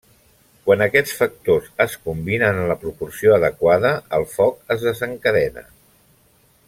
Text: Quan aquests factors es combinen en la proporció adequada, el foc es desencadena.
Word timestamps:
Quan 0.67 0.83
aquests 0.85 1.11
factors 1.17 1.67
es 1.85 1.97
combinen 2.07 2.61
en 2.63 2.71
la 2.71 2.77
proporció 2.85 3.35
adequada, 3.37 3.93
el 4.19 4.27
foc 4.35 4.75
es 4.77 4.89
desencadena. 4.89 5.67